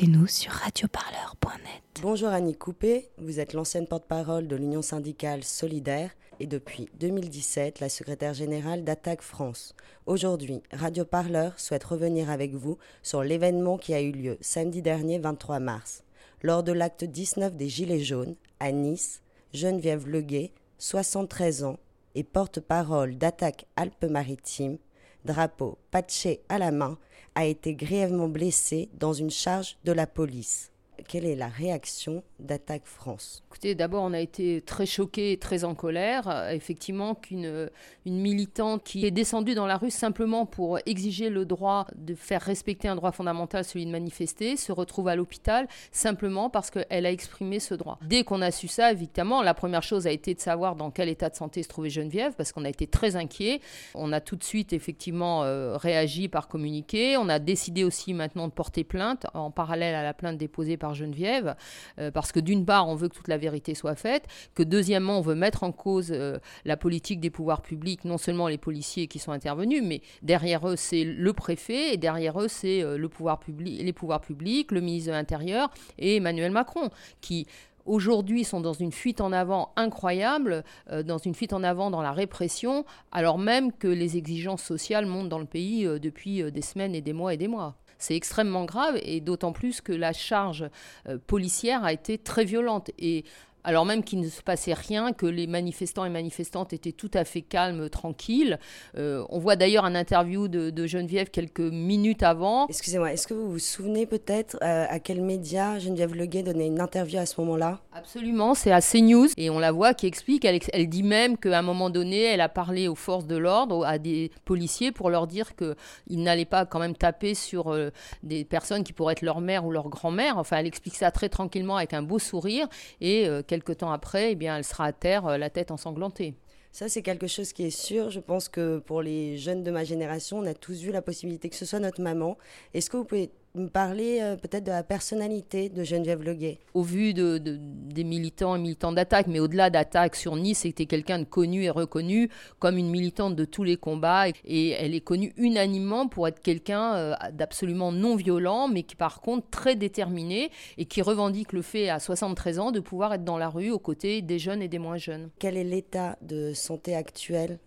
Écoutez-nous 0.00 0.28
sur 0.28 0.52
radioparleur.net. 0.52 1.82
Bonjour 2.00 2.30
Annie 2.30 2.56
Coupé, 2.56 3.10
vous 3.18 3.38
êtes 3.38 3.52
l'ancienne 3.52 3.86
porte-parole 3.86 4.48
de 4.48 4.56
l'Union 4.56 4.80
syndicale 4.80 5.44
solidaire 5.44 6.10
et 6.38 6.46
depuis 6.46 6.88
2017 6.98 7.80
la 7.80 7.90
secrétaire 7.90 8.32
générale 8.32 8.82
d'Attaque 8.82 9.20
France. 9.20 9.74
Aujourd'hui, 10.06 10.62
Radio 10.72 11.04
Parleur 11.04 11.60
souhaite 11.60 11.84
revenir 11.84 12.30
avec 12.30 12.54
vous 12.54 12.78
sur 13.02 13.22
l'événement 13.22 13.76
qui 13.76 13.92
a 13.92 14.00
eu 14.00 14.10
lieu 14.10 14.38
samedi 14.40 14.80
dernier 14.80 15.18
23 15.18 15.60
mars. 15.60 16.02
Lors 16.42 16.62
de 16.62 16.72
l'acte 16.72 17.04
19 17.04 17.54
des 17.54 17.68
Gilets 17.68 18.00
jaunes, 18.00 18.36
à 18.58 18.72
Nice, 18.72 19.20
Geneviève 19.52 20.08
Leguet, 20.08 20.52
73 20.78 21.64
ans, 21.64 21.78
et 22.14 22.24
porte-parole 22.24 23.18
d'Attaque 23.18 23.66
Alpes-Maritimes, 23.76 24.78
drapeau 25.26 25.76
patché 25.90 26.40
à 26.48 26.56
la 26.56 26.70
main, 26.70 26.96
a 27.34 27.46
été 27.46 27.74
grièvement 27.74 28.28
blessée 28.28 28.88
dans 28.98 29.12
une 29.12 29.30
charge 29.30 29.76
de 29.84 29.92
la 29.92 30.06
police 30.06 30.70
quelle 31.08 31.24
est 31.24 31.36
la 31.36 31.48
réaction 31.48 32.22
d'Attaque 32.38 32.86
France? 32.86 33.42
Écoutez, 33.48 33.74
d'abord, 33.74 34.04
on 34.04 34.12
a 34.12 34.20
été 34.20 34.62
très 34.62 34.86
choqués, 34.86 35.38
très 35.38 35.64
en 35.64 35.74
colère. 35.74 36.28
Euh, 36.28 36.50
effectivement, 36.50 37.14
qu'une 37.14 37.70
une 38.06 38.20
militante 38.20 38.82
qui 38.84 39.04
est 39.06 39.10
descendue 39.10 39.54
dans 39.54 39.66
la 39.66 39.76
rue 39.76 39.90
simplement 39.90 40.46
pour 40.46 40.78
exiger 40.86 41.28
le 41.28 41.44
droit 41.44 41.86
de 41.96 42.14
faire 42.14 42.40
respecter 42.40 42.88
un 42.88 42.96
droit 42.96 43.12
fondamental, 43.12 43.64
celui 43.64 43.86
de 43.86 43.90
manifester, 43.90 44.56
se 44.56 44.72
retrouve 44.72 45.08
à 45.08 45.16
l'hôpital 45.16 45.68
simplement 45.92 46.50
parce 46.50 46.70
qu'elle 46.70 47.06
a 47.06 47.10
exprimé 47.10 47.60
ce 47.60 47.74
droit. 47.74 47.98
Dès 48.02 48.24
qu'on 48.24 48.42
a 48.42 48.50
su 48.50 48.68
ça, 48.68 48.92
évidemment, 48.92 49.42
la 49.42 49.54
première 49.54 49.82
chose 49.82 50.06
a 50.06 50.10
été 50.10 50.34
de 50.34 50.40
savoir 50.40 50.76
dans 50.76 50.90
quel 50.90 51.08
état 51.08 51.28
de 51.28 51.34
santé 51.34 51.62
se 51.62 51.68
trouvait 51.68 51.90
Geneviève, 51.90 52.34
parce 52.36 52.52
qu'on 52.52 52.64
a 52.64 52.68
été 52.68 52.86
très 52.86 53.16
inquiets. 53.16 53.60
On 53.94 54.12
a 54.12 54.20
tout 54.20 54.36
de 54.36 54.44
suite, 54.44 54.72
effectivement, 54.72 55.44
euh, 55.44 55.76
réagi 55.76 56.28
par 56.28 56.48
communiqué. 56.48 57.16
On 57.16 57.28
a 57.28 57.38
décidé 57.38 57.84
aussi 57.84 58.14
maintenant 58.14 58.48
de 58.48 58.52
porter 58.52 58.84
plainte 58.84 59.26
en 59.34 59.50
parallèle 59.50 59.94
à 59.94 60.02
la 60.02 60.14
plainte 60.14 60.38
déposée 60.38 60.76
par 60.76 60.89
Geneviève, 60.94 61.56
euh, 61.98 62.10
parce 62.10 62.32
que 62.32 62.40
d'une 62.40 62.64
part, 62.64 62.88
on 62.88 62.94
veut 62.94 63.08
que 63.08 63.14
toute 63.14 63.28
la 63.28 63.38
vérité 63.38 63.74
soit 63.74 63.94
faite, 63.94 64.26
que 64.54 64.62
deuxièmement, 64.62 65.18
on 65.18 65.22
veut 65.22 65.34
mettre 65.34 65.62
en 65.62 65.72
cause 65.72 66.10
euh, 66.12 66.38
la 66.64 66.76
politique 66.76 67.20
des 67.20 67.30
pouvoirs 67.30 67.62
publics, 67.62 68.04
non 68.04 68.18
seulement 68.18 68.48
les 68.48 68.58
policiers 68.58 69.06
qui 69.06 69.18
sont 69.18 69.32
intervenus, 69.32 69.82
mais 69.84 70.02
derrière 70.22 70.68
eux, 70.68 70.76
c'est 70.76 71.04
le 71.04 71.32
préfet, 71.32 71.94
et 71.94 71.96
derrière 71.96 72.40
eux, 72.40 72.48
c'est 72.48 72.82
euh, 72.82 72.96
les 72.98 73.92
pouvoirs 73.92 74.20
publics, 74.20 74.72
le 74.72 74.80
ministre 74.80 75.10
de 75.10 75.14
l'Intérieur 75.14 75.70
et 75.98 76.16
Emmanuel 76.16 76.52
Macron, 76.52 76.90
qui 77.20 77.46
aujourd'hui 77.86 78.44
sont 78.44 78.60
dans 78.60 78.72
une 78.72 78.92
fuite 78.92 79.20
en 79.20 79.32
avant 79.32 79.72
incroyable, 79.76 80.64
dans 81.04 81.18
une 81.18 81.34
fuite 81.34 81.52
en 81.52 81.64
avant 81.64 81.90
dans 81.90 82.02
la 82.02 82.12
répression, 82.12 82.84
alors 83.10 83.38
même 83.38 83.72
que 83.72 83.88
les 83.88 84.16
exigences 84.16 84.62
sociales 84.62 85.06
montent 85.06 85.30
dans 85.30 85.38
le 85.38 85.46
pays 85.46 85.84
depuis 85.98 86.52
des 86.52 86.62
semaines 86.62 86.94
et 86.94 87.00
des 87.00 87.14
mois 87.14 87.34
et 87.34 87.36
des 87.36 87.48
mois. 87.48 87.79
C'est 88.00 88.16
extrêmement 88.16 88.64
grave 88.64 88.98
et 89.02 89.20
d'autant 89.20 89.52
plus 89.52 89.80
que 89.80 89.92
la 89.92 90.12
charge 90.12 90.68
euh, 91.08 91.18
policière 91.26 91.84
a 91.84 91.92
été 91.92 92.18
très 92.18 92.44
violente. 92.44 92.90
Et 92.98 93.24
alors 93.64 93.84
même 93.84 94.02
qu'il 94.02 94.20
ne 94.20 94.28
se 94.28 94.42
passait 94.42 94.74
rien, 94.74 95.12
que 95.12 95.26
les 95.26 95.46
manifestants 95.46 96.04
et 96.04 96.10
manifestantes 96.10 96.72
étaient 96.72 96.92
tout 96.92 97.10
à 97.14 97.24
fait 97.24 97.42
calmes, 97.42 97.88
tranquilles. 97.88 98.58
Euh, 98.96 99.24
on 99.28 99.38
voit 99.38 99.56
d'ailleurs 99.56 99.84
un 99.84 99.94
interview 99.94 100.48
de, 100.48 100.86
Geneviève 100.86 101.30
quelques 101.30 101.60
minutes 101.60 102.22
avant. 102.22 102.66
Excusez-moi, 102.68 103.12
est-ce 103.12 103.26
que 103.26 103.34
vous 103.34 103.50
vous 103.50 103.58
souvenez 103.58 104.06
peut-être 104.06 104.56
euh, 104.62 104.86
à 104.88 104.98
quel 104.98 105.20
média 105.20 105.78
Geneviève 105.78 106.14
Leguet 106.14 106.42
donnait 106.42 106.66
une 106.66 106.80
interview 106.80 107.18
à 107.18 107.26
ce 107.26 107.40
moment-là? 107.40 107.80
Absolument, 107.92 108.54
c'est 108.54 108.72
à 108.72 108.80
CNews 108.80 109.28
et 109.36 109.50
on 109.50 109.58
la 109.58 109.72
voit 109.72 109.94
qui 109.94 110.06
explique, 110.06 110.44
elle, 110.44 110.58
elle 110.72 110.88
dit 110.88 111.02
même 111.02 111.36
qu'à 111.36 111.58
un 111.58 111.62
moment 111.62 111.90
donné, 111.90 112.22
elle 112.22 112.40
a 112.40 112.48
parlé 112.48 112.88
aux 112.88 112.94
forces 112.94 113.26
de 113.26 113.36
l'ordre, 113.36 113.84
à 113.84 113.98
des 113.98 114.30
policiers 114.44 114.90
pour 114.90 115.10
leur 115.10 115.26
dire 115.26 115.54
qu'ils 115.54 116.22
n'allaient 116.22 116.44
pas 116.44 116.64
quand 116.64 116.78
même 116.78 116.96
taper 116.96 117.34
sur 117.34 117.72
euh, 117.72 117.90
des 118.22 118.44
personnes 118.44 118.84
qui 118.84 118.92
pourraient 118.92 119.12
être 119.12 119.22
leur 119.22 119.40
mère 119.40 119.66
ou 119.66 119.70
leur 119.70 119.88
grand-mère. 119.88 120.38
Enfin, 120.38 120.56
elle 120.56 120.66
explique 120.66 120.96
ça 120.96 121.10
très 121.10 121.28
tranquillement 121.28 121.76
avec 121.76 121.92
un 121.92 122.02
beau 122.02 122.18
sourire 122.18 122.68
et 123.00 123.28
quelques 123.50 123.78
temps 123.78 123.90
après, 123.90 124.32
eh 124.32 124.34
bien, 124.36 124.56
elle 124.56 124.64
sera 124.64 124.84
à 124.84 124.92
terre, 124.92 125.26
euh, 125.26 125.36
la 125.36 125.50
tête 125.50 125.72
ensanglantée. 125.72 126.36
Ça, 126.70 126.88
c'est 126.88 127.02
quelque 127.02 127.26
chose 127.26 127.52
qui 127.52 127.64
est 127.64 127.76
sûr. 127.76 128.08
Je 128.08 128.20
pense 128.20 128.48
que 128.48 128.78
pour 128.78 129.02
les 129.02 129.36
jeunes 129.38 129.64
de 129.64 129.72
ma 129.72 129.82
génération, 129.82 130.38
on 130.38 130.46
a 130.46 130.54
tous 130.54 130.82
vu 130.82 130.92
la 130.92 131.02
possibilité 131.02 131.48
que 131.48 131.56
ce 131.56 131.66
soit 131.66 131.80
notre 131.80 132.00
maman. 132.00 132.38
Est-ce 132.74 132.88
que 132.88 132.96
vous 132.96 133.04
pouvez 133.04 133.32
me 133.54 133.68
parler 133.68 134.18
euh, 134.20 134.36
peut-être 134.36 134.64
de 134.64 134.70
la 134.70 134.82
personnalité 134.82 135.68
de 135.68 135.82
Geneviève 135.82 136.22
Leguet 136.22 136.58
Au 136.74 136.82
vu 136.82 137.14
de, 137.14 137.38
des 137.38 138.04
militants 138.04 138.54
et 138.56 138.58
militants 138.58 138.92
d'attaque, 138.92 139.26
mais 139.26 139.40
au-delà 139.40 139.70
d'attaque 139.70 140.14
sur 140.14 140.36
Nice, 140.36 140.58
c'était 140.58 140.86
quelqu'un 140.86 141.18
de 141.18 141.24
connu 141.24 141.64
et 141.64 141.70
reconnu 141.70 142.30
comme 142.58 142.78
une 142.78 142.90
militante 142.90 143.34
de 143.34 143.44
tous 143.44 143.64
les 143.64 143.76
combats. 143.76 144.28
Et 144.44 144.70
elle 144.70 144.94
est 144.94 145.00
connue 145.00 145.32
unanimement 145.36 146.06
pour 146.08 146.28
être 146.28 146.40
quelqu'un 146.40 146.94
euh, 146.94 147.14
d'absolument 147.32 147.92
non 147.92 148.16
violent, 148.16 148.68
mais 148.68 148.82
qui 148.82 148.96
par 148.96 149.20
contre 149.20 149.48
très 149.50 149.74
déterminé 149.74 150.50
et 150.78 150.84
qui 150.84 151.02
revendique 151.02 151.52
le 151.52 151.62
fait 151.62 151.88
à 151.88 151.98
73 151.98 152.58
ans 152.58 152.70
de 152.70 152.80
pouvoir 152.80 153.14
être 153.14 153.24
dans 153.24 153.38
la 153.38 153.48
rue 153.48 153.70
aux 153.70 153.78
côtés 153.78 154.22
des 154.22 154.38
jeunes 154.38 154.62
et 154.62 154.68
des 154.68 154.78
moins 154.78 154.96
jeunes. 154.96 155.30
Quel 155.38 155.56
est 155.56 155.64
l'état 155.64 156.16
de 156.22 156.52
santé 156.54 156.94
actuel 156.94 157.58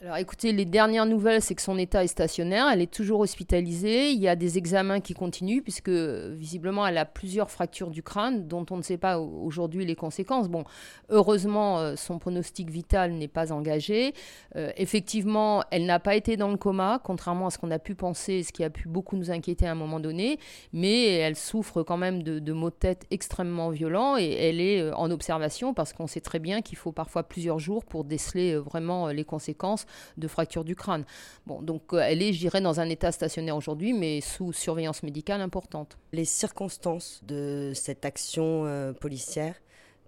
Alors 0.00 0.16
écoutez, 0.16 0.52
les 0.52 0.64
dernières 0.64 1.06
nouvelles, 1.06 1.40
c'est 1.40 1.54
que 1.54 1.62
son 1.62 1.78
état 1.78 2.02
est 2.02 2.08
stationnaire, 2.08 2.66
elle 2.72 2.82
est 2.82 2.92
toujours 2.92 3.20
hospitalisée, 3.20 4.10
il 4.10 4.18
y 4.18 4.26
a 4.26 4.34
des 4.34 4.58
examens 4.58 5.00
qui 5.00 5.14
continuent, 5.14 5.62
puisque 5.62 5.88
visiblement 5.88 6.86
elle 6.86 6.98
a 6.98 7.04
plusieurs 7.04 7.50
fractures 7.50 7.90
du 7.90 8.02
crâne 8.02 8.48
dont 8.48 8.66
on 8.70 8.76
ne 8.76 8.82
sait 8.82 8.96
pas 8.96 9.18
aujourd'hui 9.20 9.84
les 9.84 9.94
conséquences. 9.94 10.48
Bon, 10.48 10.64
heureusement, 11.08 11.78
euh, 11.78 11.94
son 11.96 12.18
pronostic 12.18 12.70
vital 12.70 13.12
n'est 13.12 13.28
pas 13.28 13.52
engagé. 13.52 14.14
Euh, 14.56 14.72
effectivement, 14.76 15.62
elle 15.70 15.86
n'a 15.86 16.00
pas 16.00 16.16
été 16.16 16.36
dans 16.36 16.50
le 16.50 16.56
coma, 16.56 17.00
contrairement 17.04 17.46
à 17.46 17.50
ce 17.50 17.58
qu'on 17.58 17.70
a 17.70 17.78
pu 17.78 17.94
penser, 17.94 18.42
ce 18.42 18.52
qui 18.52 18.64
a 18.64 18.70
pu 18.70 18.88
beaucoup 18.88 19.16
nous 19.16 19.30
inquiéter 19.30 19.66
à 19.66 19.72
un 19.72 19.76
moment 19.76 20.00
donné, 20.00 20.38
mais 20.72 21.14
elle 21.14 21.36
souffre 21.36 21.82
quand 21.82 21.96
même 21.96 22.22
de, 22.22 22.40
de 22.40 22.52
maux 22.52 22.70
de 22.70 22.74
tête 22.74 23.06
extrêmement 23.10 23.70
violents 23.70 24.16
et 24.18 24.32
elle 24.32 24.60
est 24.60 24.80
euh, 24.80 24.94
en 24.96 25.10
observation 25.10 25.74
parce 25.74 25.92
qu'on 25.92 26.08
sait 26.08 26.20
très 26.20 26.40
bien 26.40 26.62
qu'il 26.62 26.76
faut 26.76 26.92
parfois 26.92 27.22
plusieurs 27.22 27.60
jours 27.60 27.84
pour 27.84 28.04
déceler 28.04 28.56
euh, 28.80 29.12
les 29.12 29.24
conséquences 29.24 29.86
de 30.16 30.28
fracture 30.28 30.64
du 30.64 30.74
crâne. 30.74 31.04
Bon, 31.46 31.62
donc 31.62 31.92
euh, 31.92 31.98
elle 31.98 32.22
est, 32.22 32.32
je 32.32 32.38
dirais, 32.38 32.60
dans 32.60 32.80
un 32.80 32.88
état 32.88 33.12
stationnaire 33.12 33.56
aujourd'hui, 33.56 33.92
mais 33.92 34.20
sous 34.20 34.52
surveillance 34.52 35.02
médicale 35.02 35.40
importante. 35.40 35.98
Les 36.12 36.24
circonstances 36.24 37.20
de 37.26 37.72
cette 37.74 38.04
action 38.04 38.64
euh, 38.66 38.92
policière, 38.92 39.54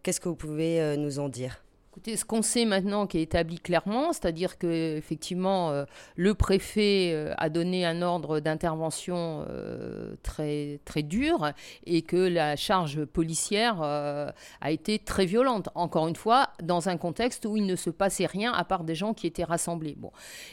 qu'est-ce 0.02 0.20
que 0.20 0.28
vous 0.28 0.36
pouvez 0.36 0.96
nous 0.96 1.18
en 1.18 1.28
dire? 1.28 1.62
Écoutez, 1.94 2.16
ce 2.16 2.24
qu'on 2.24 2.42
sait 2.42 2.64
maintenant 2.64 3.06
qui 3.06 3.18
est 3.18 3.22
établi 3.22 3.60
clairement, 3.60 4.12
c'est-à-dire 4.12 4.58
que 4.58 4.96
effectivement 4.96 5.70
euh, 5.70 5.84
le 6.16 6.34
préfet 6.34 7.12
euh, 7.12 7.32
a 7.38 7.48
donné 7.48 7.86
un 7.86 8.02
ordre 8.02 8.40
d'intervention 8.40 9.46
euh, 9.48 10.16
très 10.24 10.80
très 10.84 11.04
dur 11.04 11.52
et 11.86 12.02
que 12.02 12.16
la 12.16 12.56
charge 12.56 13.04
policière 13.04 13.80
a 13.80 14.32
été 14.72 14.98
très 14.98 15.24
violente. 15.24 15.68
Encore 15.76 16.08
une 16.08 16.16
fois, 16.16 16.48
dans 16.60 16.88
un 16.88 16.96
contexte 16.96 17.46
où 17.46 17.56
il 17.56 17.64
ne 17.64 17.76
se 17.76 17.90
passait 17.90 18.26
rien 18.26 18.52
à 18.52 18.64
part 18.64 18.82
des 18.82 18.96
gens 18.96 19.14
qui 19.14 19.28
étaient 19.28 19.44
rassemblés. 19.44 19.94
Bon, 19.96 20.10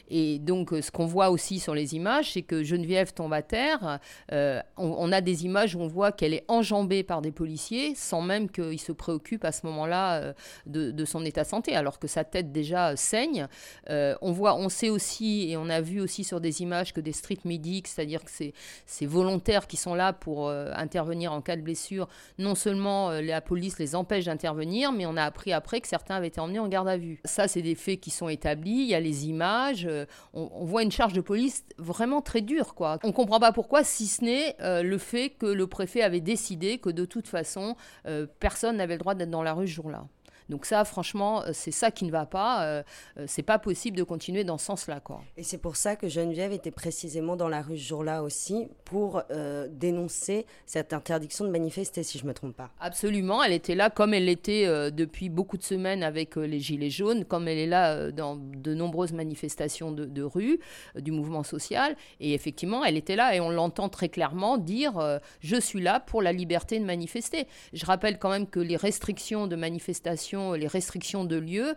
et 0.10 0.38
donc 0.38 0.70
ce 0.70 0.92
qu'on 0.92 1.08
voit 1.08 1.32
aussi 1.32 1.60
sur 1.60 1.74
les 1.74 1.96
images, 1.96 2.34
c'est 2.34 2.44
que 2.44 2.62
Geneviève 2.62 3.14
tombe 3.14 3.34
à 3.34 3.42
terre. 3.42 4.00
On, 4.78 5.12
a 5.12 5.22
des 5.22 5.46
images 5.46 5.76
où 5.76 5.80
on 5.80 5.88
voit 5.88 6.12
qu'elle 6.12 6.36
est 6.36 6.46
enjambée 6.48 7.02
par 7.02 7.24
des 7.24 7.32
policiers 7.32 7.96
sans 7.96 8.22
même 8.22 8.48
qu'ils 8.48 8.80
se 8.80 8.92
préoccupent 8.92 9.46
à 9.46 9.52
ce 9.52 9.66
moment-là 9.66 10.34
de, 10.68 10.92
de 10.92 11.06
son 11.06 11.26
état 11.26 11.31
santé, 11.44 11.76
alors 11.76 12.00
que 12.00 12.08
sa 12.08 12.24
tête 12.24 12.52
déjà 12.52 12.96
saigne. 12.96 13.48
Euh, 13.90 14.16
on 14.22 14.32
voit, 14.32 14.56
on 14.56 14.70
sait 14.70 14.90
aussi, 14.90 15.50
et 15.50 15.58
on 15.58 15.70
a 15.70 15.82
vu 15.82 16.02
aussi 16.02 16.24
sur 16.24 16.42
des 16.42 16.62
images 16.62 16.94
que 16.94 17.02
des 17.02 17.12
street 17.12 17.40
medics, 17.46 17.88
c'est-à-dire 17.88 18.24
que 18.24 18.32
ces 18.32 19.06
volontaires 19.06 19.68
qui 19.68 19.78
sont 19.78 19.96
là 19.96 20.14
pour 20.14 20.48
euh, 20.48 20.72
intervenir 20.76 21.34
en 21.34 21.42
cas 21.42 21.56
de 21.56 21.62
blessure, 21.62 22.08
non 22.38 22.56
seulement 22.56 23.10
euh, 23.12 23.22
la 23.22 23.42
police 23.42 23.80
les 23.80 23.96
empêche 23.96 24.26
d'intervenir, 24.26 24.92
mais 24.92 25.06
on 25.06 25.18
a 25.18 25.24
appris 25.24 25.54
après 25.54 25.82
que 25.82 25.88
certains 25.88 26.16
avaient 26.16 26.28
été 26.28 26.40
emmenés 26.40 26.60
en 26.60 26.68
garde 26.68 26.88
à 26.88 26.98
vue. 26.98 27.20
Ça, 27.26 27.48
c'est 27.48 27.62
des 27.62 27.76
faits 27.76 28.00
qui 28.00 28.10
sont 28.10 28.30
établis, 28.30 28.72
il 28.72 28.88
y 28.88 28.96
a 28.96 29.00
les 29.00 29.28
images, 29.28 29.88
on, 30.34 30.50
on, 30.54 30.66
voit 30.66 30.84
une 30.84 30.92
charge 30.92 31.14
de 31.14 31.22
police 31.22 31.64
vraiment 31.78 32.22
très 32.22 32.42
dure, 32.42 32.76
quoi. 32.76 33.00
On 33.04 33.12
comprend 33.12 33.40
pas 33.40 33.52
pourquoi, 33.52 33.84
si 33.84 34.08
ce 34.08 34.24
n'est 34.24 34.56
le 34.60 34.98
fait 34.98 35.30
que 35.30 35.46
le 35.46 35.68
préfet 35.68 36.02
avait 36.02 36.22
décidé 36.22 36.78
que 36.78 36.90
de 36.90 37.06
toute 37.06 37.28
façon, 37.28 37.76
personne 38.40 38.78
n'avait 38.78 38.96
le 38.96 39.00
droit 39.00 39.16
d'être 39.16 39.30
dans 39.30 39.44
la 39.44 39.54
rue 39.54 39.68
ce 39.68 39.74
jour-là. 39.74 40.06
Donc 40.52 40.66
ça, 40.66 40.84
franchement, 40.84 41.44
euh, 41.44 41.52
c'est 41.54 41.72
ça 41.72 41.92
qui 41.92 42.04
ne 42.04 42.12
va 42.12 42.26
pas. 42.26 42.66
Euh, 42.66 42.84
euh, 43.18 43.24
c'est 43.26 43.42
pas 43.42 43.58
possible 43.58 43.96
de 43.96 44.04
continuer 44.04 44.44
dans 44.44 44.58
ce 44.58 44.66
sens-là, 44.66 45.00
quoi. 45.00 45.22
Et 45.38 45.44
c'est 45.44 45.58
pour 45.58 45.78
ça 45.78 45.96
que 45.96 46.10
Geneviève 46.10 46.52
était 46.52 46.72
précisément 46.72 47.38
dans 47.38 47.48
la 47.48 47.62
rue 47.62 47.78
ce 47.78 47.88
jour-là 47.88 48.22
aussi 48.22 48.68
pour 48.84 49.24
dénoncer 49.70 50.46
cette 50.66 50.92
interdiction 50.92 51.46
de 51.46 51.50
manifester, 51.50 52.04
si 52.04 52.20
je 52.20 52.26
me 52.26 52.34
trompe 52.34 52.56
pas. 52.56 52.70
Absolument, 52.82 53.42
elle 53.42 53.54
était 53.54 53.76
là 53.76 53.90
comme 53.90 54.14
elle 54.14 54.26
l'était 54.26 54.92
depuis 54.92 55.30
beaucoup 55.30 55.58
de 55.58 55.64
semaines 55.64 56.04
avec 56.04 56.36
les 56.36 56.60
Gilets 56.60 56.90
jaunes, 56.90 57.24
comme 57.24 57.48
elle 57.48 57.58
est 57.58 57.68
là 57.68 58.12
dans 58.12 58.36
de 58.36 58.74
nombreuses 58.74 59.14
manifestations 59.14 59.92
de, 59.92 60.04
de 60.04 60.22
rue 60.22 60.60
du 60.96 61.12
mouvement 61.12 61.44
social. 61.44 61.96
Et 62.20 62.34
effectivement, 62.34 62.84
elle 62.84 62.98
était 62.98 63.16
là 63.16 63.34
et 63.34 63.40
on 63.40 63.50
l'entend 63.50 63.88
très 63.88 64.10
clairement 64.10 64.58
dire 64.58 65.20
je 65.40 65.56
suis 65.56 65.82
là 65.82 66.02
pour 66.02 66.22
la 66.22 66.34
liberté 66.34 66.78
de 66.78 66.86
manifester. 66.86 67.48
Je 67.72 67.86
rappelle 67.86 68.20
quand 68.20 68.30
même 68.30 68.48
que 68.48 68.60
les 68.60 68.76
restrictions 68.76 69.48
de 69.48 69.56
manifestation 69.56 70.41
les 70.54 70.68
restrictions 70.68 71.26
de 71.26 71.36
lieu, 71.36 71.76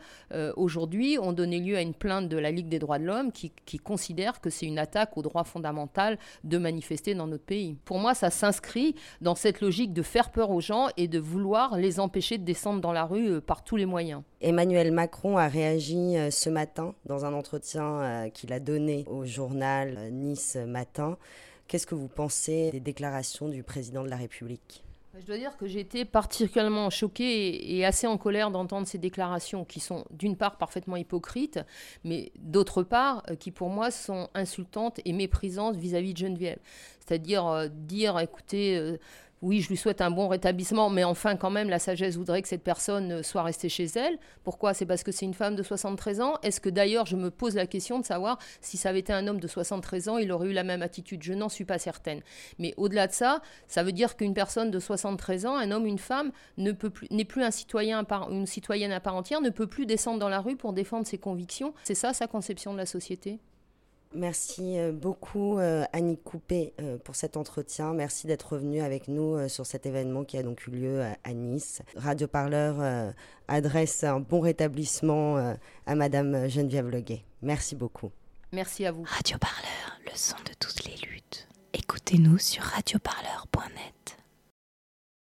aujourd'hui, 0.57 1.19
ont 1.19 1.33
donné 1.33 1.59
lieu 1.59 1.77
à 1.77 1.81
une 1.81 1.95
plainte 1.95 2.29
de 2.29 2.37
la 2.37 2.51
Ligue 2.51 2.69
des 2.69 2.79
droits 2.79 2.99
de 2.99 3.05
l'homme 3.05 3.33
qui, 3.33 3.79
considère 3.79 4.41
que 4.41 4.51
c'est 4.51 4.67
une 4.67 4.79
attaque 4.79 5.17
au 5.17 5.23
droit 5.23 5.45
fondamental 5.45 6.19
de 6.43 6.59
manifester 6.59 7.15
dans 7.15 7.27
notre 7.27 7.45
pays. 7.45 7.77
Pour 7.85 7.99
moi, 7.99 8.15
ça 8.15 8.31
s'inscrit 8.31 8.95
dans 9.21 9.35
cette 9.35 9.61
logique 9.61 9.93
de 9.93 10.03
faire 10.03 10.31
peur 10.31 10.51
aux 10.51 10.61
gens 10.61 10.89
et 10.97 11.09
de 11.09 11.19
vouloir 11.19 11.77
les 11.77 12.01
empêcher 12.01 12.39
de 12.39 12.45
descendre 12.45 12.81
dans 12.81 12.93
la 12.93 13.05
rue 13.05 13.41
par 13.41 13.65
tous 13.65 13.77
les 13.77 13.87
moyens. 13.87 14.23
Emmanuel 14.41 14.93
Macron 14.93 15.37
a 15.37 15.49
réagi 15.49 16.17
ce 16.31 16.51
matin 16.51 16.95
dans 17.07 17.25
un 17.25 17.33
entretien 17.33 18.31
qu'il 18.33 18.53
a 18.53 18.61
donné 18.61 19.05
au 19.09 19.25
journal 19.25 20.11
Nice 20.13 20.57
Matin. 20.67 21.17
Qu'est-ce 21.69 21.87
que 21.87 21.95
vous 21.95 22.09
pensez 22.09 22.71
des 22.71 22.81
déclarations 22.81 23.49
du 23.49 23.63
président 23.63 24.03
de 24.03 24.11
la 24.11 24.17
République? 24.17 24.85
Je 25.21 25.27
dois 25.27 25.37
dire 25.37 25.57
que 25.57 25.67
j'ai 25.67 25.81
été 25.81 26.05
particulièrement 26.05 26.91
choquée 26.91 27.77
et 27.77 27.85
assez 27.85 28.07
en 28.07 28.19
colère 28.19 28.51
d'entendre 28.51 28.87
ces 28.87 28.99
déclarations 28.99 29.65
qui 29.65 29.81
sont 29.81 30.05
d'une 30.11 30.37
part 30.37 30.57
parfaitement 30.59 30.97
hypocrites, 30.97 31.61
mais 32.03 32.33
d'autre 32.37 32.83
part 32.83 33.23
euh, 33.31 33.37
qui 33.37 33.51
pour 33.51 33.71
moi 33.71 33.91
sont 33.91 34.29
insultantes 34.35 35.01
et 35.05 35.13
méprisantes 35.13 35.77
vis-à-vis 35.77 36.15
de 36.15 36.19
Geneviève. 36.19 36.59
C'est-à-dire 37.01 37.47
euh, 37.47 37.69
dire, 37.69 38.19
écoutez, 38.19 38.77
euh, 38.77 38.99
oui, 39.45 39.61
je 39.61 39.69
lui 39.69 39.77
souhaite 39.77 40.01
un 40.01 40.11
bon 40.11 40.27
rétablissement, 40.29 40.89
mais 40.89 41.05
enfin, 41.05 41.37
quand 41.37 41.51
même, 41.51 41.69
la 41.69 41.79
sagesse 41.79 42.17
voudrait 42.17 42.41
que 42.41 42.49
cette 42.49 42.65
personne 42.65 43.13
euh, 43.13 43.23
soit 43.23 43.43
restée 43.43 43.69
chez 43.69 43.85
elle. 43.95 44.19
Pourquoi? 44.43 44.73
C'est 44.73 44.87
parce 44.87 45.03
que 45.03 45.13
c'est 45.13 45.27
une 45.27 45.35
femme 45.35 45.55
de 45.55 45.63
73 45.63 46.23
ans 46.23 46.39
Est-ce 46.43 46.63
que 46.63 46.71
d'ailleurs, 46.71 47.05
je 47.05 47.15
me 47.15 47.31
pose 47.31 47.55
la 47.55 47.67
question 47.67 47.99
de 47.99 48.07
savoir 48.07 48.39
si 48.63 48.79
ça 48.79 48.89
avait 48.89 49.01
été 49.01 49.13
un 49.13 49.29
homme 49.29 49.41
de 49.41 49.47
73 49.47 50.09
ans, 50.09 50.17
il 50.17 50.33
aurait 50.33 50.49
eu 50.49 50.53
la 50.53 50.65
même 50.65 50.81
attitude? 50.81 51.23
Je 51.23 51.35
n'en 51.35 51.51
suis 51.51 51.67
pas 51.67 51.79
certaine. 51.79 52.23
Mais 52.59 52.73
au-delà 52.79 53.07
de 53.07 53.13
ça, 53.13 53.43
ça 53.69 53.83
veut 53.83 53.93
dire 53.93 54.17
qu'une 54.17 54.33
personne 54.33 54.71
de 54.71 54.79
73 54.81 55.45
ans, 55.45 55.57
un 55.57 55.71
homme, 55.73 55.85
une 55.85 55.99
femme, 55.99 56.33
n'est 56.57 56.75
plus 57.25 57.43
un 57.43 57.51
citoyen 57.51 58.03
une 58.31 58.47
citoyenne 58.47 58.93
à 58.93 59.01
part 59.01 59.15
entière, 59.15 59.43
ne 59.43 59.51
peut 59.51 59.67
plus 59.67 59.85
descendre 59.85 60.21
dans 60.21 60.31
la 60.31 60.41
rue 60.41 60.57
pour 60.57 60.73
défendre 60.73 61.07
ses 61.07 61.19
convictions. 61.19 61.75
C'est 61.85 61.95
ça 61.95 62.15
sa 62.15 62.27
conception 62.27 62.73
de 62.73 62.79
la 62.79 62.87
société? 62.87 63.41
Merci 64.15 64.79
euh, 64.79 64.93
beaucoup 64.93 65.59
euh, 65.59 65.85
Annie 65.93 66.17
Coupé 66.17 66.73
euh, 66.81 66.99
pour 66.99 67.17
cet 67.17 67.37
entretien. 67.37 67.93
Merci 67.93 68.29
d'être 68.29 68.53
revenue 68.53 68.81
avec 68.81 69.09
nous 69.09 69.49
sur 69.49 69.67
cet 69.67 69.87
événement 69.87 70.25
qui 70.25 70.39
a 70.39 70.43
donc 70.45 70.67
eu 70.69 70.71
lieu 70.71 71.03
à 71.03 71.33
Nice. 71.33 71.83
Radio 71.97 72.29
Parleur 72.29 73.13
adresse 73.49 74.05
un 74.05 74.21
bon 74.21 74.41
rétablissement 74.41 75.57
à 75.87 75.95
Madame 75.95 76.49
Geneviève 76.49 76.89
Leguet. 76.89 77.25
Merci 77.43 77.75
beaucoup. 77.75 78.11
Merci 78.53 78.87
à 78.87 78.93
vous. 78.93 79.05
Radio 79.05 79.37
Parleur, 79.39 79.99
le 80.05 80.13
son 80.15 80.37
de 80.45 80.55
toutes 80.59 80.85
les 80.85 80.97
luttes. 81.09 81.49
Écoutez-nous 81.73 82.39
sur 82.39 82.63
radioparleur.net. 82.63 84.24